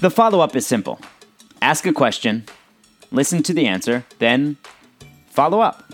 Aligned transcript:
The 0.00 0.10
follow 0.10 0.38
up 0.38 0.54
is 0.54 0.64
simple 0.64 1.00
ask 1.60 1.84
a 1.84 1.92
question, 1.92 2.44
listen 3.10 3.42
to 3.42 3.52
the 3.52 3.66
answer, 3.66 4.04
then 4.20 4.56
follow 5.26 5.58
up. 5.58 5.92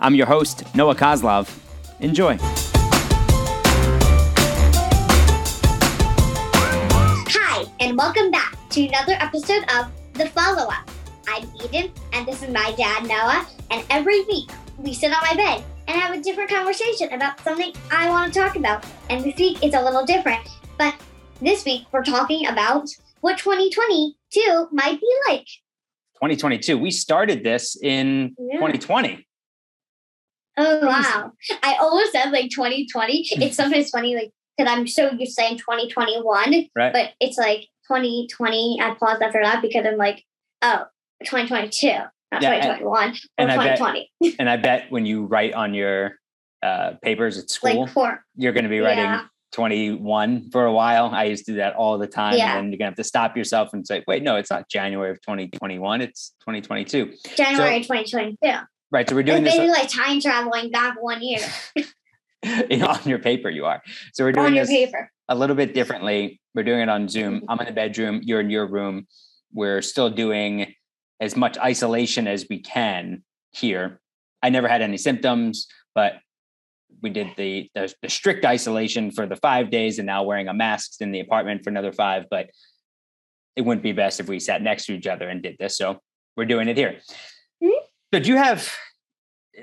I'm 0.00 0.14
your 0.14 0.24
host, 0.24 0.64
Noah 0.74 0.94
Coslov. 0.94 1.54
Enjoy. 2.00 2.38
Hi, 7.28 7.66
and 7.80 7.98
welcome 7.98 8.30
back 8.30 8.56
to 8.70 8.86
another 8.86 9.16
episode 9.20 9.64
of 9.70 9.92
The 10.14 10.26
Follow 10.30 10.70
Up. 10.70 10.90
I'm 11.28 11.46
Eden, 11.62 11.92
and 12.14 12.26
this 12.26 12.42
is 12.42 12.48
my 12.48 12.72
dad, 12.72 13.06
Noah, 13.06 13.46
and 13.70 13.84
every 13.90 14.24
week 14.24 14.50
we 14.78 14.94
sit 14.94 15.12
on 15.12 15.20
my 15.20 15.34
bed 15.34 15.62
and 15.88 16.00
have 16.00 16.16
a 16.16 16.22
different 16.22 16.48
conversation 16.48 17.12
about 17.12 17.38
something 17.40 17.74
I 17.90 18.08
want 18.08 18.32
to 18.32 18.40
talk 18.40 18.56
about. 18.56 18.86
And 19.10 19.22
this 19.22 19.36
week 19.36 19.62
it's 19.62 19.76
a 19.76 19.82
little 19.82 20.06
different, 20.06 20.48
but 20.78 20.94
this 21.42 21.66
week 21.66 21.82
we're 21.92 22.02
talking 22.02 22.46
about 22.46 22.88
what 23.20 23.38
2022 23.38 24.68
might 24.72 25.00
be 25.00 25.12
like. 25.28 25.46
2022. 26.16 26.76
We 26.78 26.90
started 26.90 27.42
this 27.44 27.76
in 27.82 28.34
Yeah. 28.38 28.56
2020. 28.56 29.26
Oh 30.56 30.86
wow! 30.86 31.32
I 31.62 31.76
almost 31.80 32.12
said 32.12 32.30
like 32.32 32.50
2020. 32.50 33.26
It's 33.36 33.56
sometimes 33.56 33.88
funny, 33.90 34.14
like 34.14 34.30
because 34.58 34.70
I'm 34.70 34.86
so 34.86 35.10
used 35.12 35.36
to 35.36 35.42
saying 35.42 35.58
2021, 35.58 36.68
Right. 36.76 36.92
but 36.92 37.10
it's 37.20 37.38
like 37.38 37.60
2020. 37.88 38.78
I 38.82 38.94
paused 38.94 39.22
after 39.22 39.40
that 39.42 39.62
because 39.62 39.86
I'm 39.86 39.96
like, 39.96 40.22
oh, 40.60 40.84
2022, 41.24 41.86
not 42.32 42.42
Yeah, 42.42 42.50
and- 42.52 42.62
2021 42.62 43.10
or 43.10 43.14
and 43.38 43.50
I 43.52 43.56
bet- 43.56 43.78
2020. 43.78 44.36
and 44.38 44.50
I 44.50 44.56
bet 44.58 44.90
when 44.90 45.06
you 45.06 45.24
write 45.24 45.54
on 45.54 45.72
your 45.72 46.16
uh, 46.62 46.92
papers 47.00 47.38
at 47.38 47.48
school, 47.48 47.84
like 47.84 47.92
four. 47.94 48.22
you're 48.36 48.52
going 48.52 48.64
to 48.64 48.68
be 48.70 48.80
writing 48.80 49.04
Yeah. 49.04 49.22
21 49.52 50.50
for 50.50 50.64
a 50.64 50.72
while. 50.72 51.06
I 51.06 51.24
used 51.24 51.46
to 51.46 51.52
do 51.52 51.56
that 51.58 51.74
all 51.74 51.98
the 51.98 52.06
time. 52.06 52.36
Yeah. 52.36 52.56
And 52.56 52.56
then 52.56 52.64
you're 52.72 52.78
going 52.78 52.86
to 52.86 52.92
have 52.92 52.94
to 52.96 53.04
stop 53.04 53.36
yourself 53.36 53.72
and 53.72 53.86
say, 53.86 54.04
wait, 54.06 54.22
no, 54.22 54.36
it's 54.36 54.50
not 54.50 54.68
January 54.68 55.10
of 55.10 55.20
2021. 55.22 56.00
It's 56.00 56.34
2022. 56.40 57.12
January 57.36 57.80
2022. 57.82 58.36
Right. 58.92 59.08
So 59.08 59.14
we're 59.14 59.20
It's 59.20 59.30
doing 59.30 59.44
this 59.44 59.54
basically 59.54 59.70
like 59.70 59.88
time 59.88 60.20
traveling 60.20 60.70
back 60.70 61.00
one 61.00 61.22
year 61.22 61.40
on 62.86 63.00
your 63.04 63.18
paper. 63.18 63.50
You 63.50 63.66
are. 63.66 63.82
So 64.12 64.24
we're 64.24 64.32
doing 64.32 64.46
on 64.46 64.54
your 64.54 64.64
this 64.66 64.74
paper. 64.74 65.10
a 65.28 65.34
little 65.34 65.56
bit 65.56 65.74
differently. 65.74 66.40
We're 66.54 66.64
doing 66.64 66.80
it 66.80 66.88
on 66.88 67.08
Zoom. 67.08 67.36
Mm-hmm. 67.36 67.50
I'm 67.50 67.60
in 67.60 67.66
the 67.66 67.72
bedroom. 67.72 68.20
You're 68.24 68.40
in 68.40 68.50
your 68.50 68.66
room. 68.66 69.06
We're 69.52 69.82
still 69.82 70.10
doing 70.10 70.74
as 71.20 71.36
much 71.36 71.58
isolation 71.58 72.26
as 72.26 72.46
we 72.48 72.60
can 72.60 73.22
here. 73.52 74.00
I 74.42 74.48
never 74.48 74.68
had 74.68 74.80
any 74.80 74.96
symptoms, 74.96 75.66
but 75.94 76.14
we 77.02 77.10
did 77.10 77.28
the, 77.36 77.70
the 77.74 77.92
the 78.02 78.08
strict 78.08 78.44
isolation 78.44 79.10
for 79.10 79.26
the 79.26 79.36
five 79.36 79.70
days, 79.70 79.98
and 79.98 80.06
now 80.06 80.22
wearing 80.22 80.48
a 80.48 80.54
mask 80.54 81.00
in 81.00 81.12
the 81.12 81.20
apartment 81.20 81.64
for 81.64 81.70
another 81.70 81.92
five. 81.92 82.26
But 82.30 82.50
it 83.56 83.62
wouldn't 83.62 83.82
be 83.82 83.92
best 83.92 84.20
if 84.20 84.28
we 84.28 84.38
sat 84.40 84.62
next 84.62 84.86
to 84.86 84.94
each 84.94 85.06
other 85.06 85.28
and 85.28 85.42
did 85.42 85.56
this. 85.58 85.76
So 85.76 85.98
we're 86.36 86.44
doing 86.46 86.68
it 86.68 86.76
here. 86.76 87.00
Mhm. 87.62 87.70
So 88.14 88.20
do 88.20 88.28
you 88.28 88.36
have 88.36 88.72
uh, 89.58 89.62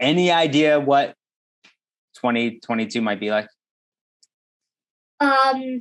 any 0.00 0.30
idea 0.30 0.80
what 0.80 1.14
2022 2.14 3.00
might 3.02 3.20
be 3.20 3.30
like? 3.30 3.48
Um, 5.20 5.80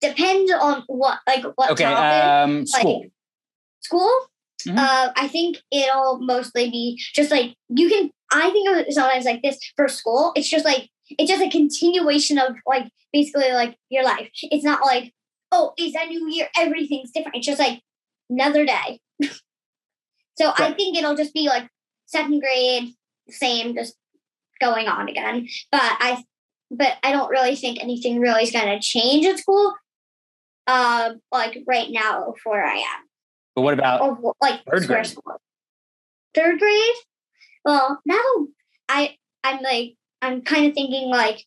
depends 0.00 0.52
on 0.52 0.84
what 0.86 1.18
like 1.26 1.44
what 1.56 1.70
Okay, 1.72 1.84
topic. 1.84 2.24
um, 2.24 2.66
school. 2.66 3.00
Like, 3.00 3.10
school. 3.80 4.26
Mhm. 4.66 4.78
Uh, 4.78 5.12
I 5.16 5.28
think 5.28 5.58
it'll 5.70 6.20
mostly 6.20 6.70
be 6.70 7.00
just 7.14 7.30
like 7.30 7.54
you 7.68 7.88
can. 7.88 8.10
I 8.32 8.50
think 8.50 8.68
of 8.68 8.76
it 8.78 8.92
sometimes 8.92 9.24
like 9.24 9.42
this 9.42 9.58
for 9.76 9.88
school. 9.88 10.32
It's 10.36 10.48
just 10.48 10.64
like 10.64 10.88
it's 11.10 11.30
just 11.30 11.42
a 11.42 11.50
continuation 11.50 12.38
of 12.38 12.56
like 12.66 12.88
basically 13.12 13.52
like 13.52 13.76
your 13.90 14.04
life. 14.04 14.28
It's 14.42 14.64
not 14.64 14.80
like 14.84 15.12
oh, 15.54 15.72
it's 15.76 15.96
a 15.96 16.06
new 16.06 16.28
year, 16.30 16.48
everything's 16.58 17.10
different. 17.12 17.36
It's 17.36 17.46
just 17.46 17.60
like 17.60 17.80
another 18.28 18.66
day. 18.66 19.00
so 20.36 20.52
I 20.56 20.72
think 20.72 20.96
it'll 20.96 21.16
just 21.16 21.32
be 21.34 21.46
like 21.48 21.68
second 22.06 22.40
grade, 22.40 22.92
same, 23.28 23.74
just 23.74 23.94
going 24.60 24.88
on 24.88 25.08
again. 25.08 25.46
But 25.70 25.80
I, 25.82 26.24
but 26.70 26.96
I 27.02 27.12
don't 27.12 27.30
really 27.30 27.56
think 27.56 27.80
anything 27.80 28.20
really 28.20 28.42
is 28.42 28.52
going 28.52 28.66
to 28.66 28.80
change 28.80 29.26
at 29.26 29.38
school. 29.38 29.74
Um, 30.66 31.20
like 31.30 31.58
right 31.66 31.88
now, 31.90 32.34
where 32.44 32.64
I 32.64 32.76
am 32.76 33.03
But 33.54 33.62
what 33.62 33.74
about 33.74 34.00
or 34.00 34.34
like 34.40 34.64
Third 34.64 34.86
grade. 34.86 35.06
school. 35.06 35.40
Third 36.34 36.58
grade? 36.58 36.94
Well, 37.64 38.00
that'll 38.04 38.48
I 38.88 39.16
I'm 39.42 39.62
like 39.62 39.94
I'm 40.22 40.42
kind 40.42 40.66
of 40.66 40.74
thinking 40.74 41.08
like 41.08 41.44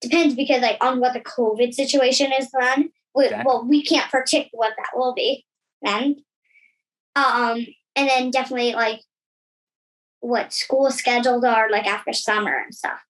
depends 0.00 0.34
because 0.34 0.62
like 0.62 0.78
on 0.80 1.00
what 1.00 1.12
the 1.12 1.20
COVID 1.20 1.74
situation 1.74 2.32
is 2.38 2.50
then. 2.50 2.90
We, 3.14 3.26
Okay. 3.26 3.42
Well, 3.46 3.64
we 3.66 3.82
can't 3.82 4.10
predict 4.10 4.50
what 4.52 4.74
that 4.76 4.90
will 4.94 5.14
be 5.14 5.44
then. 5.82 6.16
Um, 7.14 7.66
and 7.94 8.08
then 8.08 8.30
definitely 8.30 8.74
like 8.74 9.00
what 10.20 10.52
school 10.52 10.90
schedules 10.90 11.44
are 11.44 11.70
like 11.70 11.86
after 11.86 12.12
summer 12.12 12.54
and 12.58 12.74
stuff. 12.74 13.00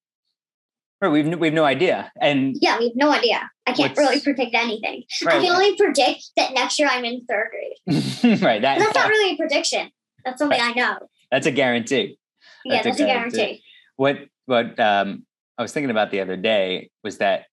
Right, 0.99 1.09
we've 1.09 1.37
we've 1.39 1.53
no 1.53 1.63
idea, 1.63 2.11
and 2.19 2.55
Yeah, 2.59 2.79
we 2.79 2.85
have 2.85 2.95
no 2.95 3.11
idea. 3.11 3.49
I 3.67 3.73
can't 3.73 3.95
really 3.97 4.19
predict 4.19 4.55
anything. 4.55 5.03
I 5.27 5.39
can 5.39 5.51
only 5.51 5.75
predict 5.75 6.31
that 6.37 6.53
next 6.53 6.79
year 6.79 6.87
I'm 6.91 7.05
in 7.05 7.23
third 7.25 7.49
grade. 7.51 8.41
right. 8.41 8.61
That, 8.61 8.79
that's 8.79 8.95
not 8.95 9.09
really 9.09 9.33
a 9.33 9.37
prediction. 9.37 9.91
That's 10.25 10.39
something 10.39 10.59
I 10.59 10.73
know. 10.73 10.97
that's 11.29 11.45
a 11.45 11.51
guarantee. 11.51 12.17
Yeah, 12.65 12.81
That's 12.81 12.85
a 12.85 12.89
that's 12.89 12.99
a 13.01 13.05
guarantee. 13.05 13.37
guarantee. 13.37 13.63
What 13.97 14.17
what 14.47 14.79
um, 14.79 15.25
I 15.57 15.61
was 15.61 15.71
thinking 15.71 15.91
about 15.91 16.09
the 16.09 16.21
other 16.21 16.35
day 16.35 16.89
was 17.03 17.19
that 17.19 17.45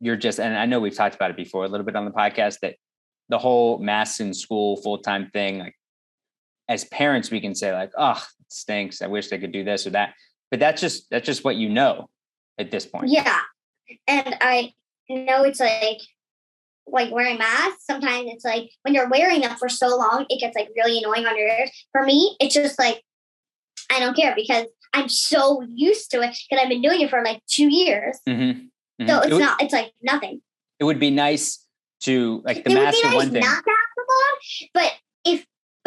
you're 0.00 0.16
just, 0.16 0.40
and 0.40 0.56
I 0.56 0.66
know 0.66 0.80
we've 0.80 0.94
talked 0.94 1.14
about 1.14 1.30
it 1.30 1.36
before 1.36 1.64
a 1.64 1.68
little 1.68 1.86
bit 1.86 1.96
on 1.96 2.04
the 2.04 2.10
podcast 2.10 2.60
that 2.60 2.76
the 3.28 3.38
whole 3.38 3.78
mass 3.78 4.20
in 4.20 4.32
school 4.34 4.76
full 4.76 4.98
time 4.98 5.30
thing, 5.32 5.58
like 5.58 5.74
as 6.68 6.84
parents, 6.84 7.30
we 7.30 7.40
can 7.40 7.54
say 7.54 7.72
like, 7.72 7.92
oh, 7.98 8.22
it 8.40 8.46
stinks. 8.52 9.02
I 9.02 9.06
wish 9.06 9.28
they 9.28 9.38
could 9.38 9.52
do 9.52 9.64
this 9.64 9.86
or 9.86 9.90
that, 9.90 10.14
but 10.50 10.60
that's 10.60 10.80
just 10.80 11.10
that's 11.10 11.26
just 11.26 11.44
what 11.44 11.56
you 11.56 11.68
know 11.68 12.08
at 12.58 12.70
this 12.70 12.86
point. 12.86 13.08
Yeah. 13.08 13.40
And 14.08 14.36
I 14.40 14.72
know 15.08 15.44
it's 15.44 15.60
like 15.60 15.98
like 16.88 17.10
wearing 17.12 17.38
masks. 17.38 17.84
Sometimes 17.84 18.30
it's 18.32 18.44
like 18.44 18.70
when 18.82 18.94
you're 18.94 19.08
wearing 19.08 19.40
them 19.40 19.56
for 19.56 19.68
so 19.68 19.88
long, 19.96 20.26
it 20.28 20.40
gets 20.40 20.56
like 20.56 20.68
really 20.76 20.98
annoying 20.98 21.26
on 21.26 21.36
your 21.36 21.48
ears. 21.48 21.70
For 21.92 22.04
me, 22.04 22.36
it's 22.40 22.54
just 22.54 22.78
like 22.78 23.02
I 23.90 24.00
don't 24.00 24.16
care 24.16 24.34
because 24.36 24.66
I'm 24.92 25.08
so 25.08 25.62
used 25.74 26.10
to 26.12 26.22
it 26.22 26.36
because 26.48 26.62
I've 26.62 26.68
been 26.68 26.82
doing 26.82 27.00
it 27.00 27.10
for 27.10 27.22
like 27.22 27.42
two 27.46 27.68
years. 27.68 28.18
Mhm, 28.28 28.68
mhm. 29.00 29.08
So 29.08 29.18
It 29.20 29.24
it's 29.24 29.32
would- 29.34 29.40
not 29.40 29.62
it's 29.62 29.72
like 29.72 29.92
nothing. 30.02 30.40
It 30.78 30.84
would 30.84 30.98
be 31.00 31.10
nice 31.10 31.64
to 32.02 32.42
like 32.44 32.64
the 32.64 32.70
it 32.70 32.74
would 32.74 32.82
mask 32.84 32.98
be 33.02 33.08
nice 33.08 33.14
one 33.14 33.30
thing. 33.30 33.40
not 33.40 33.64
to 33.64 33.70
have 33.70 33.90
them 33.96 34.06
on, 34.08 34.68
but 34.74 34.92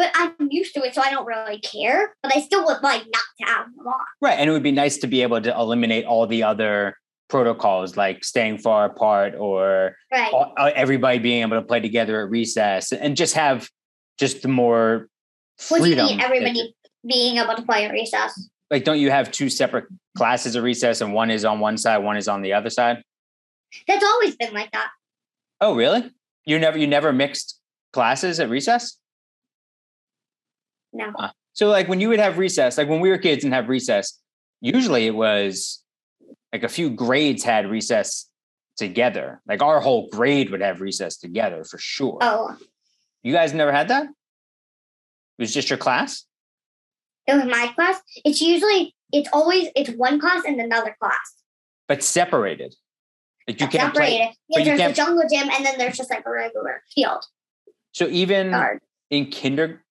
but 0.00 0.10
I'm 0.14 0.34
used 0.50 0.72
to 0.74 0.82
it, 0.82 0.94
so 0.94 1.02
I 1.02 1.10
don't 1.10 1.26
really 1.26 1.58
care. 1.60 2.14
But 2.22 2.34
I 2.34 2.40
still 2.40 2.64
would 2.64 2.82
like 2.82 3.02
not 3.02 3.22
to 3.40 3.44
have 3.52 3.66
them 3.76 3.86
on. 3.86 4.00
Right. 4.22 4.38
And 4.38 4.48
it 4.48 4.52
would 4.54 4.62
be 4.62 4.72
nice 4.72 4.96
to 4.98 5.06
be 5.06 5.20
able 5.20 5.42
to 5.42 5.54
eliminate 5.54 6.06
all 6.06 6.26
the 6.26 6.42
other 6.42 6.96
protocols 7.28 7.98
like 7.98 8.24
staying 8.24 8.56
far 8.58 8.86
apart 8.86 9.34
or 9.36 9.96
Right. 10.10 10.32
all- 10.32 10.54
uh, 10.56 10.70
everybody 10.74 11.18
being 11.18 11.42
able 11.42 11.58
to 11.60 11.62
play 11.66 11.80
together 11.80 12.22
at 12.22 12.30
recess 12.30 12.92
and 12.92 13.14
just 13.14 13.34
have 13.34 13.68
just 14.18 14.40
the 14.40 14.48
more 14.48 15.08
What 15.68 15.82
do 15.82 15.84
you 15.84 15.94
freedom. 15.96 16.06
mean 16.06 16.20
everybody 16.22 16.74
being 17.06 17.36
able 17.36 17.54
to 17.56 17.62
play 17.62 17.84
at 17.84 17.92
recess? 17.92 18.48
like, 18.70 18.84
don't 18.84 19.00
you 19.00 19.10
have 19.10 19.30
two 19.32 19.50
separate 19.50 19.84
classes 20.16 20.56
at 20.56 20.62
recess 20.62 21.00
and 21.02 21.12
one 21.12 21.30
is 21.30 21.44
on 21.44 21.60
one 21.60 21.76
side, 21.76 21.98
one 21.98 22.16
is 22.16 22.26
on 22.28 22.40
the 22.40 22.52
other 22.54 22.70
side? 22.70 23.02
That's 23.86 24.04
always 24.04 24.34
been 24.36 24.54
like 24.54 24.70
that. 24.72 24.88
Oh, 25.60 25.74
really? 25.74 26.10
You 26.46 26.58
never, 26.58 26.78
you 26.78 26.86
never 26.86 27.12
mixed 27.12 27.58
classes 27.92 28.40
at 28.40 28.48
recess? 28.48 28.96
No. 30.92 31.12
Uh, 31.18 31.30
so 31.52 31.68
like 31.68 31.88
when 31.88 32.00
you 32.00 32.08
would 32.08 32.18
have 32.20 32.38
recess, 32.38 32.78
like 32.78 32.88
when 32.88 33.00
we 33.00 33.10
were 33.10 33.18
kids 33.18 33.44
and 33.44 33.52
have 33.54 33.68
recess, 33.68 34.18
usually 34.60 35.06
it 35.06 35.14
was 35.14 35.82
like 36.52 36.62
a 36.64 36.68
few 36.68 36.90
grades 36.90 37.44
had 37.44 37.68
recess 37.70 38.28
together. 38.76 39.40
Like 39.46 39.62
our 39.62 39.80
whole 39.80 40.08
grade 40.10 40.50
would 40.50 40.62
have 40.62 40.80
recess 40.80 41.16
together 41.16 41.64
for 41.64 41.78
sure. 41.78 42.18
Oh, 42.20 42.56
You 43.22 43.32
guys 43.32 43.52
never 43.54 43.72
had 43.72 43.88
that? 43.88 44.04
It 44.04 45.42
was 45.42 45.52
just 45.54 45.70
your 45.70 45.78
class? 45.78 46.24
it 47.26 47.34
was 47.34 47.44
my 47.44 47.70
class. 47.76 48.00
It's 48.24 48.40
usually 48.40 48.94
it's 49.12 49.28
always 49.32 49.68
it's 49.76 49.90
one 49.90 50.18
class 50.18 50.42
and 50.44 50.60
another 50.60 50.96
class. 51.00 51.18
But 51.86 52.02
separated. 52.02 52.74
Like 53.46 53.60
you 53.60 53.66
That's 53.66 53.76
can't 53.76 53.94
play. 53.94 54.06
separated. 54.18 54.34
but 54.48 54.58
Yeah, 54.66 54.72
you 54.72 54.78
there's 54.78 54.90
a 54.92 54.94
jungle 54.94 55.22
gym 55.30 55.48
and 55.52 55.64
then 55.64 55.74
there's 55.78 55.96
just 55.96 56.10
like 56.10 56.24
a 56.26 56.30
regular 56.30 56.82
field 56.94 57.24
So 57.92 58.06
even 58.08 58.50
guard. 58.50 58.80
in 59.10 59.30
kinder 59.30 59.84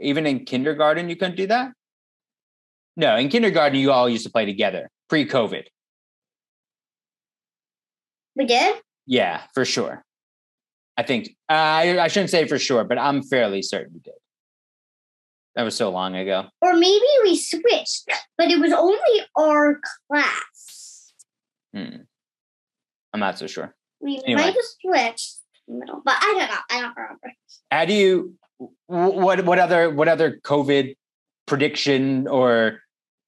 even 0.00 0.26
in 0.26 0.44
kindergarten 0.44 1.08
you 1.08 1.16
couldn't 1.16 1.36
do 1.36 1.46
that? 1.46 1.72
No, 2.96 3.16
in 3.16 3.28
kindergarten 3.28 3.78
you 3.78 3.92
all 3.92 4.08
used 4.08 4.24
to 4.24 4.30
play 4.30 4.44
together 4.44 4.90
pre-COVID. 5.08 5.64
We 8.36 8.44
did? 8.46 8.76
Yeah, 9.06 9.42
for 9.54 9.64
sure. 9.64 10.04
I 10.96 11.02
think 11.02 11.28
uh, 11.48 11.52
I, 11.54 11.98
I 12.04 12.08
shouldn't 12.08 12.30
say 12.30 12.46
for 12.46 12.58
sure, 12.58 12.84
but 12.84 12.98
I'm 12.98 13.22
fairly 13.22 13.62
certain 13.62 13.92
we 13.94 14.00
did. 14.00 14.14
That 15.54 15.62
was 15.62 15.74
so 15.76 15.90
long 15.90 16.14
ago. 16.14 16.46
Or 16.60 16.74
maybe 16.74 17.06
we 17.24 17.36
switched, 17.36 18.08
but 18.36 18.48
it 18.50 18.60
was 18.60 18.72
only 18.72 18.98
our 19.36 19.80
class. 20.08 21.12
Hmm. 21.74 22.02
I'm 23.12 23.20
not 23.20 23.38
so 23.38 23.46
sure. 23.46 23.74
we 24.00 24.20
Anyway. 24.24 24.42
might 24.42 24.54
have 24.54 24.64
switched 24.80 25.38
middle, 25.66 26.00
but 26.04 26.14
I 26.16 26.34
don't 26.38 26.48
know. 26.50 26.60
I 26.70 26.80
don't 26.80 26.96
remember. 26.96 27.32
How 27.70 27.84
do 27.84 27.92
you 27.92 28.34
what 28.88 29.44
what 29.44 29.58
other 29.58 29.90
what 29.90 30.08
other 30.08 30.40
COVID 30.42 30.96
prediction 31.46 32.26
or 32.26 32.80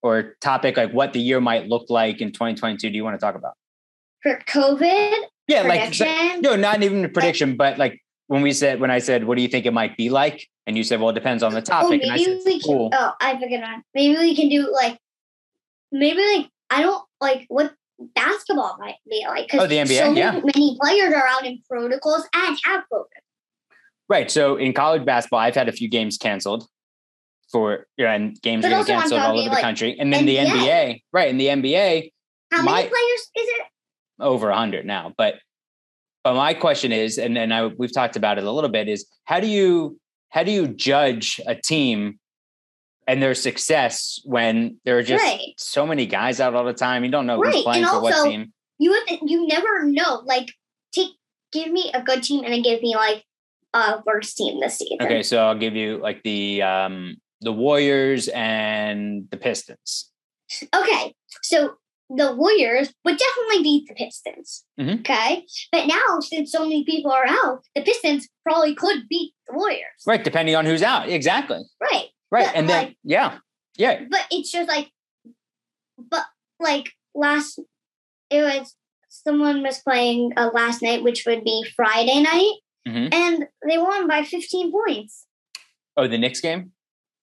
or 0.03 0.35
topic 0.41 0.77
like 0.77 0.93
what 0.93 1.13
the 1.13 1.21
year 1.21 1.41
might 1.41 1.69
look 1.69 1.89
like 1.91 2.21
in 2.21 2.33
2022 2.33 2.91
do 2.91 2.97
you 2.97 3.05
want 3.05 3.15
to 3.15 3.25
talk 3.25 3.35
about? 3.35 3.53
For 4.23 4.39
COVID 4.47 5.15
Yeah, 5.47 5.63
like 5.63 5.95
no, 6.41 6.57
not 6.57 6.83
even 6.83 7.05
a 7.05 7.09
prediction, 7.09 7.57
but 7.57 7.79
like 7.79 8.01
when 8.27 8.43
we 8.43 8.53
said 8.53 8.81
when 8.81 8.91
I 8.91 8.99
said 8.99 9.25
what 9.25 9.37
do 9.37 9.43
you 9.43 9.49
think 9.49 9.67
it 9.67 9.73
might 9.73 9.97
be 9.97 10.09
like, 10.09 10.49
and 10.67 10.77
you 10.77 10.83
said 10.83 11.01
well 11.01 11.11
it 11.11 11.15
depends 11.15 11.43
on 11.43 11.53
the 11.53 11.59
oh, 11.59 11.63
topic, 11.63 12.03
and 12.03 12.11
I 12.11 12.17
maybe 12.17 12.25
said 12.25 12.43
we 12.47 12.61
can. 12.61 12.69
cool. 12.69 12.91
Oh, 12.93 13.13
I 13.21 13.39
forget 13.39 13.61
one. 13.63 13.83
Maybe 13.95 14.17
we 14.19 14.35
can 14.35 14.49
do 14.49 14.73
like 14.73 14.99
maybe 15.93 16.23
like 16.37 16.49
I 16.71 16.83
don't 16.83 17.05
like 17.21 17.45
what 17.49 17.75
basketball 18.15 18.79
might 18.81 18.97
be 19.09 19.25
like 19.29 19.47
because 19.47 19.61
Oh, 19.61 19.67
the 19.67 19.77
NBA, 19.77 19.99
so 19.99 20.13
yeah. 20.13 20.41
many 20.43 20.79
players 20.81 21.13
are 21.13 21.27
out 21.27 21.45
in 21.45 21.61
protocols 21.69 22.27
and 22.35 22.59
have 22.65 22.85
COVID. 22.91 23.05
Right. 24.11 24.31
So 24.31 24.57
in 24.57 24.75
college 24.75 25.05
basketball, 25.07 25.39
I've 25.41 25.55
had 25.55 25.69
a 25.69 25.73
few 25.73 25.89
games 25.89 26.19
canceled 26.19 26.67
for 27.51 27.87
and 27.97 28.37
games 28.43 28.63
But 28.63 28.69
getting 28.71 28.77
also 28.77 28.93
I'm 28.93 29.01
canceled 29.01 29.21
all 29.23 29.39
over 29.41 29.55
the 29.55 29.61
country. 29.61 29.97
And 29.99 30.13
then 30.13 30.27
the 30.27 30.37
NBA. 30.37 30.51
NBA, 30.51 31.03
right? 31.13 31.29
In 31.31 31.39
the 31.39 31.47
NBA, 31.47 32.11
How 32.53 32.63
My- 32.63 32.73
many 32.73 32.89
players 32.89 33.21
is 33.37 33.49
it? 33.49 33.63
over 34.23 34.49
100 34.51 34.85
now 34.85 35.15
but 35.17 35.37
but 36.25 36.35
my 36.35 36.53
question 36.53 36.93
is 36.93 37.17
and 37.17 37.35
then 37.35 37.51
I 37.53 37.67
we've 37.69 37.95
talked 37.95 38.17
about 38.17 38.37
it 38.37 38.45
a 38.45 38.51
little 38.53 38.69
bit 38.69 38.87
is 38.87 39.07
how 39.25 39.41
do 39.41 39.47
you 39.47 39.99
how 40.29 40.43
do 40.43 40.51
you 40.53 40.69
judge 40.69 41.41
a 41.47 41.55
team 41.55 42.19
and 43.07 43.23
their 43.23 43.35
success 43.35 44.21
when 44.25 44.77
there 44.85 44.99
are 44.99 45.03
just 45.03 45.25
Right. 45.25 45.55
so 45.57 45.87
many 45.87 46.05
guys 46.05 46.39
out 46.39 46.55
all 46.55 46.65
the 46.67 46.75
time 46.75 47.03
you 47.03 47.11
don't 47.11 47.27
know 47.27 47.39
Right, 47.41 47.55
who's 47.55 47.63
playing 47.63 47.85
and 47.85 47.91
for 47.93 48.03
what 48.03 48.29
team 48.29 48.53
You 48.79 48.91
would 48.91 49.31
you 49.31 49.47
never 49.47 49.85
know. 49.85 50.21
Like 50.27 50.53
take 50.93 51.13
give 51.53 51.73
me 51.73 51.91
a 51.95 52.03
good 52.03 52.23
team 52.23 52.45
and 52.45 52.53
then 52.53 52.61
give 52.63 52.83
me 52.83 52.95
like 52.95 53.25
a 53.75 54.03
worst 54.07 54.37
team 54.37 54.61
this 54.61 54.79
season. 54.79 54.99
okay 55.01 55.23
so 55.23 55.39
i'll 55.47 55.59
give 55.59 55.77
you 55.77 55.99
like 55.99 56.23
the 56.25 56.61
um 56.63 57.17
the 57.41 57.53
warriors 57.53 58.29
and 58.29 59.29
the 59.31 59.37
pistons 59.37 60.11
Okay, 60.75 61.15
so 61.43 61.75
the 62.13 62.35
Warriors 62.35 62.93
would 63.05 63.17
definitely 63.17 63.63
beat 63.63 63.87
the 63.87 63.95
Pistons. 63.95 64.65
Mhm. 64.81 64.99
Okay, 64.99 65.47
but 65.71 65.87
now 65.87 66.19
since 66.19 66.51
so 66.51 66.65
many 66.65 66.83
people 66.85 67.13
are 67.13 67.25
out, 67.25 67.63
the 67.77 67.83
Pistons 67.83 68.29
probably 68.43 68.75
could 68.75 69.09
beat 69.09 69.33
the 69.47 69.55
Warriors. 69.55 70.03
right 70.09 70.25
depending 70.25 70.57
on 70.57 70.67
who's 70.67 70.83
out 70.83 71.09
exactly 71.09 71.61
Right, 71.81 72.09
right 72.33 72.47
But, 72.47 72.57
and 72.57 72.69
then 72.69 72.97
yeah 73.05 73.39
yeah 73.77 74.03
but 74.11 74.27
it's 74.33 74.51
just 74.51 74.69
like, 74.69 74.91
but 75.97 76.25
like 76.59 76.91
last, 77.15 77.61
it 78.29 78.43
was 78.43 78.75
someone 79.09 79.63
was 79.63 79.79
playing 79.79 80.33
uh, 80.37 80.51
last 80.53 80.83
night, 80.83 81.05
which 81.05 81.25
would 81.27 81.45
be 81.45 81.65
Friday 81.77 82.21
night, 82.23 82.55
Mhm. 82.89 83.13
and 83.13 83.47
they 83.69 83.79
won 83.79 84.09
by 84.09 84.23
15 84.25 84.73
points. 84.73 85.27
oh 85.97 86.07
the 86.09 86.19
Knicks 86.19 86.41
game 86.41 86.73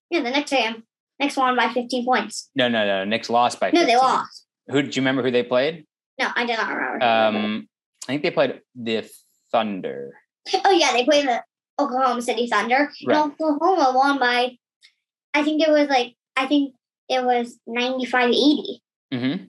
Yeah, 0.09 0.21
the 0.21 0.29
Knicks 0.31 0.51
game, 0.51 0.83
Knicks 1.19 1.35
won 1.37 1.55
by 1.55 1.69
15 1.73 2.05
points. 2.05 2.49
no 2.55 2.67
no 2.69 2.85
no 2.85 3.05
Knicks 3.05 3.29
lost 3.29 3.59
by 3.59 3.71
No, 3.71 3.85
they 3.85 3.95
lost. 3.97 4.45
who 4.67 4.81
do 4.83 4.87
you 4.89 5.01
remember 5.01 5.23
who 5.23 5.31
they 5.31 5.43
played 5.43 5.85
No, 6.19 6.27
I 6.35 6.45
did 6.45 6.57
not 6.57 6.69
remember. 6.73 7.05
Um, 7.05 7.69
I 8.07 8.13
think 8.13 8.23
they 8.23 8.31
played 8.31 8.61
the 8.75 9.03
Thunder. 9.51 10.13
Oh 10.65 10.71
yeah, 10.71 10.91
they 10.93 11.03
played 11.05 11.27
the 11.27 11.43
Oklahoma 11.79 12.21
City 12.21 12.47
Thunder. 12.47 12.89
Right. 13.05 13.17
And 13.17 13.31
Oklahoma 13.33 13.91
won 13.93 14.17
by, 14.19 14.57
I 15.33 15.43
think 15.43 15.61
it 15.61 15.69
was 15.69 15.87
like, 15.89 16.15
I 16.35 16.47
think 16.47 16.73
it 17.09 17.23
was 17.23 17.59
95 17.67 18.29
80. 18.29 18.81
Mm-hmm. 19.13 19.43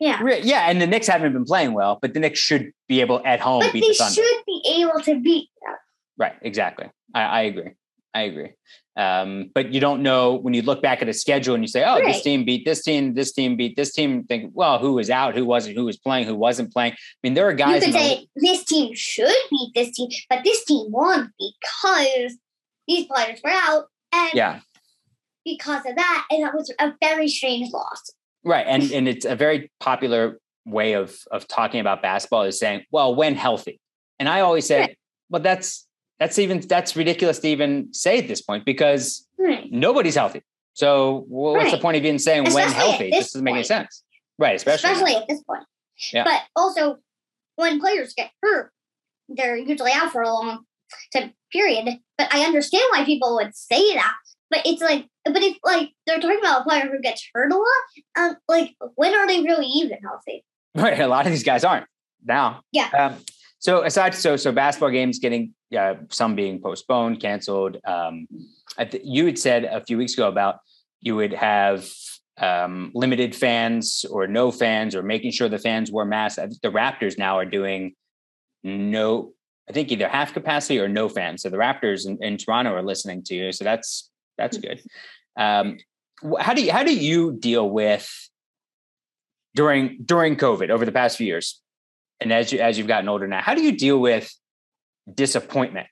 Yeah. 0.00 0.22
Yeah, 0.42 0.70
and 0.70 0.80
the 0.80 0.86
Knicks 0.86 1.06
haven't 1.08 1.32
been 1.32 1.44
playing 1.44 1.72
well, 1.74 1.98
but 2.00 2.14
the 2.14 2.20
Knicks 2.20 2.38
should 2.38 2.72
be 2.88 3.00
able 3.00 3.20
at 3.26 3.40
home 3.40 3.60
But 3.62 3.72
beat 3.72 3.80
they 3.80 3.88
the 3.88 3.94
Thunder. 3.94 4.14
should 4.14 4.44
be 4.46 4.62
able 4.80 5.00
to 5.02 5.20
beat 5.20 5.48
them. 5.64 5.74
Right, 6.16 6.34
exactly. 6.42 6.88
I, 7.14 7.22
I 7.22 7.40
agree. 7.42 7.70
I 8.14 8.22
agree. 8.22 8.50
Um, 8.96 9.50
but 9.54 9.72
you 9.72 9.80
don't 9.80 10.02
know 10.02 10.34
when 10.34 10.54
you 10.54 10.62
look 10.62 10.82
back 10.82 11.02
at 11.02 11.08
a 11.08 11.12
schedule 11.12 11.54
and 11.54 11.62
you 11.62 11.68
say, 11.68 11.84
"Oh, 11.84 12.00
this 12.04 12.20
team 12.22 12.44
beat 12.44 12.64
this 12.64 12.82
team, 12.82 13.14
this 13.14 13.32
team 13.32 13.56
beat 13.56 13.76
this 13.76 13.92
team." 13.92 14.24
Think, 14.24 14.50
well, 14.54 14.80
who 14.80 14.94
was 14.94 15.08
out, 15.08 15.36
who 15.36 15.44
wasn't, 15.44 15.76
who 15.76 15.84
was 15.84 15.96
playing, 15.96 16.26
who 16.26 16.34
wasn't 16.34 16.72
playing. 16.72 16.94
I 16.94 16.96
mean, 17.22 17.34
there 17.34 17.46
are 17.48 17.52
guys. 17.52 17.86
You 17.86 17.92
could 17.92 18.00
in 18.00 18.02
the- 18.02 18.08
say 18.16 18.28
this 18.36 18.64
team 18.64 18.92
should 18.94 19.32
beat 19.50 19.70
this 19.76 19.94
team, 19.94 20.08
but 20.28 20.40
this 20.42 20.64
team 20.64 20.90
won 20.90 21.32
because 21.38 22.36
these 22.88 23.06
players 23.06 23.38
were 23.44 23.50
out. 23.50 23.84
And 24.12 24.30
yeah, 24.34 24.60
because 25.44 25.86
of 25.86 25.94
that, 25.94 26.26
and 26.32 26.42
that 26.42 26.54
was 26.54 26.72
a 26.80 26.92
very 27.00 27.28
strange 27.28 27.70
loss. 27.72 28.10
Right. 28.44 28.66
And 28.66 28.90
and 28.92 29.08
it's 29.08 29.24
a 29.24 29.36
very 29.36 29.70
popular 29.80 30.38
way 30.66 30.92
of 30.94 31.16
of 31.30 31.46
talking 31.48 31.80
about 31.80 32.02
basketball 32.02 32.42
is 32.42 32.58
saying, 32.58 32.84
"Well, 32.90 33.14
when 33.14 33.34
healthy," 33.34 33.80
and 34.18 34.28
I 34.28 34.40
always 34.40 34.66
say, 34.66 34.80
Right. 34.80 34.98
"Well, 35.30 35.42
that's 35.42 35.86
that's 36.18 36.38
even 36.38 36.60
that's 36.60 36.96
ridiculous 36.96 37.38
to 37.40 37.48
even 37.48 37.92
say 37.92 38.18
at 38.18 38.28
this 38.28 38.42
point 38.42 38.64
because 38.64 39.26
Right. 39.38 39.70
nobody's 39.70 40.16
healthy. 40.16 40.42
So 40.74 41.20
wh- 41.28 41.54
what's 41.56 41.70
the 41.70 41.78
point 41.78 41.96
of 41.96 42.04
even 42.04 42.18
saying 42.18 42.42
when 42.44 42.48
Especially 42.48 42.70
at 42.74 42.76
healthy? 42.76 43.10
this 43.10 43.32
doesn't 43.32 43.44
make 43.44 43.54
any 43.54 43.64
sense. 43.64 44.02
Right, 44.38 44.54
especially. 44.56 44.90
especially 44.90 45.16
at 45.16 45.26
this 45.28 45.42
point. 45.42 45.64
Yeah. 46.12 46.24
But 46.24 46.42
also, 46.54 46.98
when 47.56 47.80
players 47.80 48.14
get 48.14 48.30
hurt, 48.42 48.72
they're 49.28 49.56
usually 49.56 49.92
out 49.92 50.12
for 50.12 50.22
a 50.22 50.28
long 50.32 50.64
time 51.12 51.34
period. 51.52 51.98
But 52.16 52.32
I 52.34 52.44
understand 52.44 52.84
why 52.90 53.04
people 53.04 53.34
would 53.36 53.54
say 53.56 53.94
that. 53.94 54.14
But 54.50 54.62
it's 54.64 54.80
like, 54.80 55.06
but 55.24 55.42
if 55.42 55.58
like 55.62 55.90
they're 56.06 56.20
talking 56.20 56.38
about 56.40 56.62
a 56.62 56.64
player 56.64 56.88
who 56.90 57.00
gets 57.00 57.28
hurt 57.34 57.52
a 57.52 57.56
lot, 57.56 57.66
um, 58.16 58.36
like 58.48 58.74
when 58.94 59.14
are 59.14 59.26
they 59.26 59.42
really 59.42 59.66
even 59.66 59.98
healthy? 60.02 60.44
Right, 60.74 60.98
a 61.00 61.08
lot 61.08 61.26
of 61.26 61.32
these 61.32 61.44
guys 61.44 61.64
aren't 61.64 61.86
now. 62.24 62.62
Yeah. 62.72 62.88
Um, 62.98 63.16
so 63.58 63.82
aside, 63.82 64.14
so 64.14 64.36
so 64.36 64.52
basketball 64.52 64.90
games 64.90 65.18
getting 65.18 65.54
uh, 65.76 65.94
some 66.10 66.34
being 66.34 66.60
postponed, 66.60 67.20
canceled. 67.20 67.78
Um, 67.84 68.26
I 68.76 68.84
th- 68.84 69.02
you 69.04 69.26
had 69.26 69.38
said 69.38 69.64
a 69.64 69.84
few 69.84 69.98
weeks 69.98 70.14
ago 70.14 70.28
about 70.28 70.60
you 71.00 71.16
would 71.16 71.32
have 71.32 71.88
um, 72.38 72.92
limited 72.94 73.34
fans 73.34 74.04
or 74.10 74.26
no 74.26 74.50
fans 74.50 74.94
or 74.94 75.02
making 75.02 75.32
sure 75.32 75.48
the 75.48 75.58
fans 75.58 75.90
wore 75.90 76.04
masks. 76.04 76.38
I 76.38 76.46
think 76.46 76.60
the 76.60 76.70
Raptors 76.70 77.18
now 77.18 77.38
are 77.38 77.44
doing 77.44 77.94
no. 78.62 79.32
I 79.68 79.72
think 79.72 79.92
either 79.92 80.08
half 80.08 80.32
capacity 80.32 80.78
or 80.78 80.88
no 80.88 81.10
fans. 81.10 81.42
So 81.42 81.50
the 81.50 81.58
Raptors 81.58 82.06
in, 82.06 82.16
in 82.22 82.38
Toronto 82.38 82.72
are 82.72 82.82
listening 82.82 83.22
to 83.24 83.34
you. 83.34 83.52
So 83.52 83.64
that's 83.64 84.10
that's 84.38 84.56
good. 84.66 84.80
Um, 85.36 85.78
how 86.40 86.54
do 86.54 86.62
you 86.62 86.72
how 86.72 86.82
do 86.82 86.94
you 86.94 87.32
deal 87.32 87.68
with 87.68 88.10
during 89.54 89.98
during 90.04 90.36
COVID 90.36 90.70
over 90.70 90.84
the 90.84 90.92
past 90.92 91.16
few 91.16 91.26
years, 91.26 91.60
and 92.20 92.32
as 92.32 92.52
you 92.52 92.60
as 92.60 92.78
you've 92.78 92.88
gotten 92.88 93.08
older 93.08 93.26
now, 93.26 93.42
how 93.42 93.54
do 93.54 93.62
you 93.62 93.72
deal 93.72 93.98
with 93.98 94.32
disappointment 95.12 95.88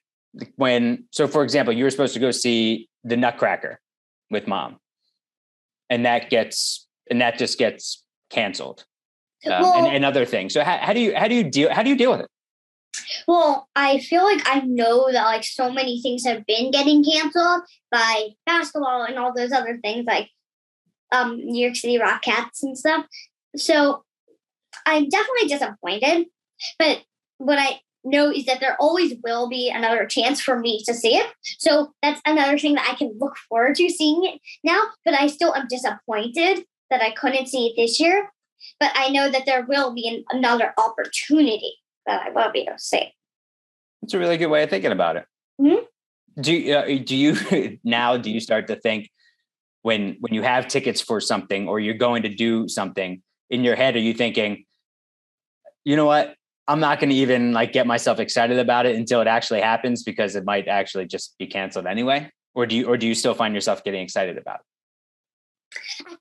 when? 0.57 1.05
So, 1.11 1.29
for 1.29 1.45
example, 1.45 1.75
you 1.75 1.85
were 1.85 1.91
supposed 1.91 2.15
to 2.15 2.21
go 2.21 2.31
see 2.31 2.89
the 3.05 3.17
Nutcracker 3.17 3.81
with 4.31 4.47
mom, 4.47 4.79
and 5.91 6.07
that 6.07 6.31
gets 6.31 6.87
and 7.11 7.21
that 7.21 7.39
just 7.39 7.59
gets 7.59 8.03
canceled, 8.31 8.85
um, 9.47 9.63
well, 9.63 9.75
and, 9.75 9.97
and 9.97 10.05
other 10.05 10.25
things. 10.25 10.53
So, 10.53 10.65
how, 10.65 10.79
how 10.79 10.93
do 10.93 11.01
you 11.01 11.15
how 11.15 11.29
do 11.29 11.35
you 11.35 11.45
deal 11.45 11.73
how 11.73 11.83
do 11.83 11.91
you 11.91 11.97
deal 11.97 12.11
with 12.11 12.21
it? 12.21 12.31
Well, 13.27 13.69
I 13.75 13.99
feel 13.99 14.23
like 14.23 14.43
I 14.47 14.61
know 14.61 15.11
that 15.11 15.25
like 15.25 15.45
so 15.45 15.71
many 15.71 16.01
things 16.01 16.25
have 16.25 16.47
been 16.47 16.71
getting 16.71 17.05
canceled 17.05 17.63
by 17.91 18.29
basketball 18.47 19.03
and 19.03 19.19
all 19.19 19.35
those 19.35 19.53
other 19.53 19.79
things 19.83 20.05
like 20.07 20.31
um 21.13 21.39
New 21.39 21.65
York 21.65 21.77
City 21.77 21.99
Rockettes 21.99 22.63
and 22.63 22.79
stuff. 22.79 23.07
So 23.57 24.05
I'm 24.87 25.09
definitely 25.09 25.49
disappointed. 25.49 26.27
But 26.79 27.03
what 27.39 27.59
I 27.59 27.81
know 28.05 28.31
is 28.31 28.47
that 28.47 28.61
there 28.61 28.77
always 28.79 29.15
will 29.25 29.49
be 29.49 29.71
another 29.71 30.07
chance 30.07 30.41
for 30.41 30.59
me 30.59 30.83
to 30.87 30.95
see 30.95 31.17
it. 31.17 31.27
So 31.59 31.93
that's 32.03 32.21
another 32.25 32.59
thing 32.59 32.75
that 32.75 32.89
I 32.89 32.95
can 32.95 33.17
look 33.19 33.37
forward 33.49 33.75
to 33.77 33.91
seeing 33.91 34.25
it 34.25 34.41
now. 34.63 34.81
But 35.05 35.15
I 35.15 35.27
still 35.27 35.55
am 35.55 35.67
disappointed 35.69 36.65
that 36.91 37.03
I 37.03 37.11
couldn't 37.11 37.49
see 37.49 37.67
it 37.67 37.75
this 37.77 37.99
year. 37.99 38.31
But 38.79 38.93
I 38.95 39.11
know 39.11 39.29
that 39.31 39.47
there 39.47 39.67
will 39.67 39.93
be 39.93 40.09
an, 40.09 40.25
another 40.31 40.73
opportunity 40.79 41.75
that 42.07 42.23
I 42.23 42.31
will 42.31 42.51
be 42.53 42.61
able 42.61 42.73
to 42.73 42.79
see. 42.79 43.13
It's 44.03 44.15
a 44.15 44.19
really 44.19 44.37
good 44.37 44.47
way 44.47 44.63
of 44.63 44.71
thinking 44.71 44.93
about 44.93 45.17
it. 45.17 45.25
Mhm. 45.61 45.87
Do 46.41 46.53
you, 46.53 46.75
uh, 46.75 46.85
do 47.05 47.17
you 47.17 47.79
now 47.85 48.17
do 48.17 48.31
you 48.31 48.41
start 48.41 48.67
to 48.69 48.77
think 48.77 49.11
when 49.83 50.17
when 50.21 50.35
you 50.35 50.43
have 50.43 50.69
tickets 50.69 51.01
for 51.01 51.21
something 51.21 51.69
or 51.69 51.81
you're 51.81 51.95
going 51.95 52.23
to 52.23 52.29
do 52.29 52.69
something 52.69 53.23
in 53.51 53.65
your 53.65 53.77
head? 53.77 53.97
Are 53.97 54.01
you 54.01 54.15
thinking, 54.15 54.65
you 55.85 55.97
know 55.97 56.07
what? 56.07 56.35
I'm 56.69 56.81
not 56.81 56.99
going 56.99 57.11
to 57.11 57.17
even 57.17 57.53
like 57.53 57.73
get 57.73 57.87
myself 57.87 58.19
excited 58.19 58.59
about 58.59 58.87
it 58.87 58.97
until 58.97 59.21
it 59.21 59.29
actually 59.29 59.61
happens 59.61 60.03
because 60.03 60.35
it 60.35 60.45
might 60.45 60.67
actually 60.67 61.07
just 61.07 61.37
be 61.39 61.47
canceled 61.47 61.87
anyway. 61.87 62.31
Or 62.55 62.67
do 62.67 62.75
you 62.77 62.87
or 62.87 62.97
do 62.97 63.07
you 63.07 63.15
still 63.15 63.35
find 63.35 63.55
yourself 63.55 63.85
getting 63.85 64.03
excited 64.03 64.37
about 64.37 64.61
it? 64.61 66.19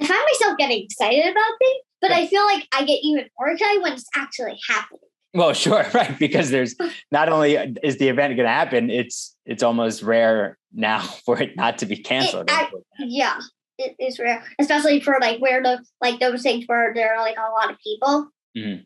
I 0.00 0.06
find 0.06 0.20
myself 0.32 0.58
getting 0.58 0.84
excited 0.84 1.26
about 1.26 1.52
things, 1.58 1.82
but 2.00 2.12
I 2.12 2.26
feel 2.26 2.44
like 2.44 2.68
I 2.72 2.84
get 2.84 3.00
even 3.02 3.28
more 3.38 3.50
excited 3.50 3.82
when 3.82 3.92
it's 3.94 4.08
actually 4.14 4.58
happening. 4.68 5.00
Well, 5.38 5.52
sure, 5.64 5.86
right? 5.94 6.18
Because 6.18 6.50
there's 6.50 6.74
not 7.12 7.28
only 7.28 7.54
is 7.82 7.96
the 7.98 8.08
event 8.08 8.36
going 8.36 8.46
to 8.46 8.52
happen, 8.52 8.90
it's 8.90 9.36
it's 9.46 9.62
almost 9.62 10.02
rare 10.02 10.58
now 10.72 11.00
for 11.24 11.40
it 11.40 11.56
not 11.56 11.78
to 11.78 11.86
be 11.86 11.96
canceled. 11.96 12.50
I- 12.50 12.70
Yeah, 12.98 13.38
it 13.78 13.94
is 14.00 14.18
rare, 14.18 14.42
especially 14.58 15.00
for 15.00 15.16
like 15.20 15.38
where 15.40 15.62
the 15.62 15.82
like 16.00 16.18
those 16.20 16.42
things 16.42 16.64
where 16.66 16.92
there 16.94 17.14
are 17.14 17.22
like 17.22 17.36
a 17.38 17.50
lot 17.52 17.70
of 17.70 17.78
people. 17.80 18.28
Mhm. 18.56 18.84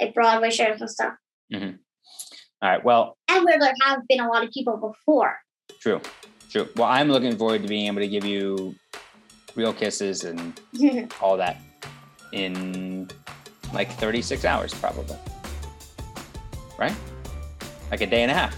like 0.00 0.12
Broadway 0.14 0.50
shows 0.50 0.80
and 0.80 0.90
stuff. 0.90 1.14
All 1.54 1.60
right. 2.62 2.84
Well, 2.84 3.16
And 3.28 3.44
where 3.44 3.58
there 3.58 3.72
have 3.86 4.00
been 4.08 4.20
a 4.20 4.28
lot 4.28 4.44
of 4.44 4.50
people 4.52 4.76
before. 4.76 5.38
true, 5.80 6.00
true. 6.50 6.68
Well, 6.76 6.88
I'm 6.88 7.08
looking 7.08 7.36
forward 7.38 7.62
to 7.62 7.68
being 7.68 7.86
able 7.86 8.00
to 8.00 8.08
give 8.08 8.24
you 8.24 8.74
real 9.54 9.72
kisses 9.72 10.24
and 10.24 10.60
all 11.22 11.36
that 11.38 11.56
in 12.32 13.08
like 13.72 13.90
36 13.92 14.44
hours, 14.44 14.74
probably. 14.74 15.16
Right? 16.78 16.94
Like 17.90 18.00
a 18.00 18.06
day 18.06 18.22
and 18.22 18.30
a 18.30 18.34
half. 18.34 18.56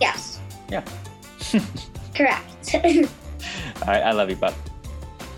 yes. 0.00 0.40
Yeah. 0.70 0.84
Correct. 2.14 2.74
All 2.74 3.88
right. 3.88 4.02
I 4.02 4.12
love 4.12 4.28
you, 4.30 4.36
bub. 4.36 4.54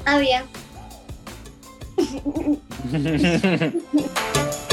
oh 0.06 0.18
yeah. 0.20 0.44